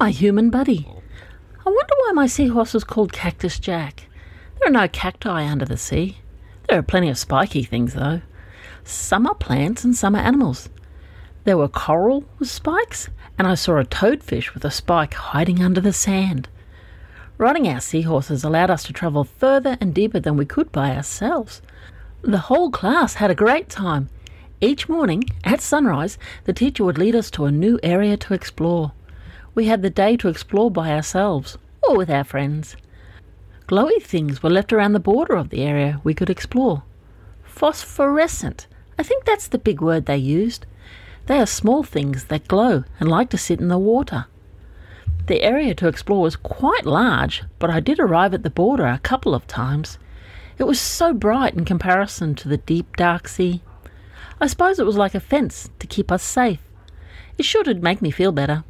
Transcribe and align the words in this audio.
My 0.00 0.10
human 0.10 0.50
buddy. 0.50 0.88
I 1.64 1.70
wonder 1.70 1.94
why 1.98 2.12
my 2.12 2.26
seahorse 2.26 2.74
was 2.74 2.82
called 2.82 3.12
Cactus 3.12 3.60
Jack. 3.60 4.08
There 4.58 4.68
are 4.68 4.72
no 4.72 4.88
cacti 4.88 5.46
under 5.46 5.64
the 5.64 5.76
sea. 5.76 6.18
There 6.68 6.78
are 6.78 6.82
plenty 6.82 7.08
of 7.08 7.16
spiky 7.16 7.62
things, 7.62 7.94
though. 7.94 8.20
Some 8.82 9.24
are 9.26 9.36
plants 9.36 9.84
and 9.84 9.94
some 9.94 10.16
are 10.16 10.22
animals. 10.22 10.68
There 11.44 11.56
were 11.56 11.68
coral 11.68 12.24
with 12.38 12.50
spikes, 12.50 13.08
and 13.38 13.46
I 13.46 13.54
saw 13.54 13.78
a 13.78 13.84
toadfish 13.84 14.52
with 14.52 14.64
a 14.64 14.70
spike 14.70 15.14
hiding 15.14 15.62
under 15.62 15.80
the 15.80 15.92
sand. 15.92 16.48
Riding 17.38 17.68
our 17.68 17.80
seahorses 17.80 18.42
allowed 18.42 18.70
us 18.70 18.82
to 18.84 18.92
travel 18.92 19.24
further 19.24 19.78
and 19.80 19.94
deeper 19.94 20.18
than 20.18 20.36
we 20.36 20.44
could 20.44 20.72
by 20.72 20.94
ourselves. 20.94 21.62
The 22.20 22.38
whole 22.38 22.70
class 22.70 23.14
had 23.14 23.30
a 23.30 23.34
great 23.34 23.68
time. 23.68 24.10
Each 24.60 24.88
morning, 24.88 25.24
at 25.44 25.60
sunrise, 25.60 26.18
the 26.44 26.52
teacher 26.52 26.84
would 26.84 26.98
lead 26.98 27.14
us 27.14 27.30
to 27.30 27.44
a 27.44 27.52
new 27.52 27.78
area 27.82 28.16
to 28.16 28.34
explore. 28.34 28.92
We 29.54 29.66
had 29.66 29.82
the 29.82 29.90
day 29.90 30.16
to 30.16 30.28
explore 30.28 30.70
by 30.70 30.90
ourselves 30.90 31.58
or 31.88 31.96
with 31.96 32.10
our 32.10 32.24
friends. 32.24 32.76
Glowy 33.68 34.02
things 34.02 34.42
were 34.42 34.50
left 34.50 34.72
around 34.72 34.92
the 34.92 35.00
border 35.00 35.36
of 35.36 35.50
the 35.50 35.62
area 35.62 36.00
we 36.02 36.12
could 36.12 36.28
explore. 36.28 36.82
Phosphorescent. 37.44 38.66
I 38.98 39.04
think 39.04 39.24
that's 39.24 39.46
the 39.46 39.58
big 39.58 39.80
word 39.80 40.06
they 40.06 40.16
used. 40.16 40.66
They 41.26 41.38
are 41.38 41.46
small 41.46 41.82
things 41.82 42.24
that 42.24 42.48
glow 42.48 42.84
and 42.98 43.08
like 43.08 43.30
to 43.30 43.38
sit 43.38 43.60
in 43.60 43.68
the 43.68 43.78
water. 43.78 44.26
The 45.26 45.42
area 45.42 45.74
to 45.76 45.88
explore 45.88 46.20
was 46.20 46.36
quite 46.36 46.84
large, 46.84 47.44
but 47.58 47.70
I 47.70 47.80
did 47.80 47.98
arrive 47.98 48.34
at 48.34 48.42
the 48.42 48.50
border 48.50 48.86
a 48.86 48.98
couple 48.98 49.34
of 49.34 49.46
times. 49.46 49.98
It 50.58 50.64
was 50.64 50.80
so 50.80 51.14
bright 51.14 51.54
in 51.54 51.64
comparison 51.64 52.34
to 52.36 52.48
the 52.48 52.58
deep, 52.58 52.96
dark 52.96 53.28
sea. 53.28 53.62
I 54.40 54.48
suppose 54.48 54.78
it 54.78 54.86
was 54.86 54.96
like 54.96 55.14
a 55.14 55.20
fence 55.20 55.70
to 55.78 55.86
keep 55.86 56.12
us 56.12 56.22
safe. 56.22 56.60
It 57.38 57.44
sure 57.44 57.62
did 57.62 57.82
make 57.82 58.02
me 58.02 58.10
feel 58.10 58.32
better. 58.32 58.64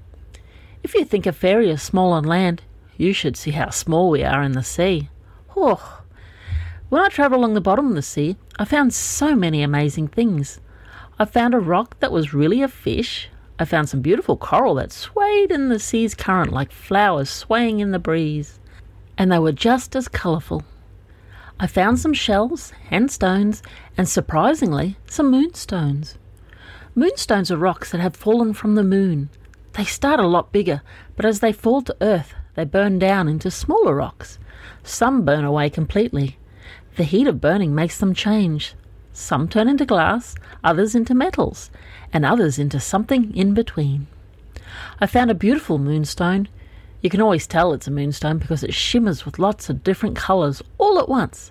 If 0.84 0.92
you 0.92 1.06
think 1.06 1.24
a 1.24 1.32
fairy 1.32 1.70
is 1.70 1.80
small 1.80 2.12
on 2.12 2.24
land, 2.24 2.60
you 2.98 3.14
should 3.14 3.38
see 3.38 3.52
how 3.52 3.70
small 3.70 4.10
we 4.10 4.22
are 4.22 4.42
in 4.42 4.52
the 4.52 4.62
sea. 4.62 5.08
Oh. 5.56 6.02
When 6.90 7.00
I 7.00 7.08
travelled 7.08 7.38
along 7.38 7.54
the 7.54 7.62
bottom 7.62 7.88
of 7.88 7.94
the 7.94 8.02
sea, 8.02 8.36
I 8.58 8.66
found 8.66 8.92
so 8.92 9.34
many 9.34 9.62
amazing 9.62 10.08
things. 10.08 10.60
I 11.18 11.24
found 11.24 11.54
a 11.54 11.58
rock 11.58 11.98
that 12.00 12.12
was 12.12 12.34
really 12.34 12.60
a 12.60 12.68
fish. 12.68 13.30
I 13.58 13.64
found 13.64 13.88
some 13.88 14.02
beautiful 14.02 14.36
coral 14.36 14.74
that 14.74 14.92
swayed 14.92 15.50
in 15.50 15.70
the 15.70 15.78
sea's 15.78 16.14
current 16.14 16.52
like 16.52 16.70
flowers 16.70 17.30
swaying 17.30 17.80
in 17.80 17.92
the 17.92 17.98
breeze. 17.98 18.60
And 19.16 19.32
they 19.32 19.38
were 19.38 19.52
just 19.52 19.96
as 19.96 20.06
colourful. 20.06 20.64
I 21.58 21.66
found 21.66 21.98
some 21.98 22.12
shells 22.12 22.74
and 22.90 23.10
stones, 23.10 23.62
and 23.96 24.06
surprisingly, 24.06 24.98
some 25.06 25.30
moonstones. 25.30 26.18
Moonstones 26.94 27.50
are 27.50 27.56
rocks 27.56 27.90
that 27.90 28.02
have 28.02 28.14
fallen 28.14 28.52
from 28.52 28.74
the 28.74 28.84
moon. 28.84 29.30
They 29.76 29.84
start 29.84 30.20
a 30.20 30.26
lot 30.26 30.52
bigger, 30.52 30.82
but 31.16 31.24
as 31.24 31.40
they 31.40 31.52
fall 31.52 31.82
to 31.82 31.96
earth, 32.00 32.32
they 32.54 32.64
burn 32.64 33.00
down 33.00 33.26
into 33.28 33.50
smaller 33.50 33.96
rocks. 33.96 34.38
Some 34.84 35.24
burn 35.24 35.44
away 35.44 35.68
completely. 35.68 36.38
The 36.96 37.02
heat 37.02 37.26
of 37.26 37.40
burning 37.40 37.74
makes 37.74 37.98
them 37.98 38.14
change. 38.14 38.74
Some 39.12 39.48
turn 39.48 39.68
into 39.68 39.84
glass, 39.84 40.36
others 40.62 40.94
into 40.94 41.12
metals, 41.12 41.72
and 42.12 42.24
others 42.24 42.56
into 42.56 42.78
something 42.78 43.36
in 43.36 43.52
between. 43.52 44.06
I 45.00 45.06
found 45.06 45.32
a 45.32 45.34
beautiful 45.34 45.78
moonstone. 45.78 46.48
You 47.00 47.10
can 47.10 47.20
always 47.20 47.48
tell 47.48 47.72
it's 47.72 47.88
a 47.88 47.90
moonstone 47.90 48.38
because 48.38 48.62
it 48.62 48.74
shimmers 48.74 49.24
with 49.24 49.40
lots 49.40 49.68
of 49.68 49.82
different 49.82 50.14
colours 50.14 50.62
all 50.78 51.00
at 51.00 51.08
once. 51.08 51.50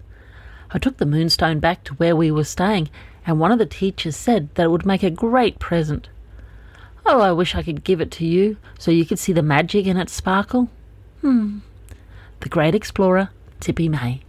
I 0.71 0.79
took 0.79 0.95
the 0.95 1.05
moonstone 1.05 1.59
back 1.59 1.83
to 1.83 1.94
where 1.95 2.16
we 2.16 2.31
were 2.31 2.45
staying, 2.45 2.89
and 3.27 3.38
one 3.38 3.51
of 3.51 3.59
the 3.59 3.66
teachers 3.66 4.16
said 4.16 4.47
that 4.55 4.63
it 4.63 4.71
would 4.71 4.85
make 4.85 5.03
a 5.03 5.09
great 5.09 5.59
present. 5.59 6.07
Oh, 7.05 7.19
I 7.19 7.31
wish 7.31 7.55
I 7.55 7.63
could 7.63 7.83
give 7.83 7.99
it 8.01 8.11
to 8.11 8.25
you 8.25 8.57
so 8.79 8.91
you 8.91 9.05
could 9.05 9.19
see 9.19 9.33
the 9.33 9.41
magic 9.41 9.85
in 9.85 9.97
its 9.97 10.13
sparkle. 10.13 10.69
Hmm. 11.21 11.59
The 12.39 12.49
great 12.49 12.75
explorer, 12.75 13.29
Tippy 13.59 13.89
May. 13.89 14.21